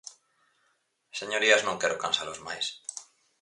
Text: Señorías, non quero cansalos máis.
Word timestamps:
Señorías, 1.19 1.61
non 1.63 1.79
quero 1.81 2.01
cansalos 2.03 2.39
máis. 2.47 2.65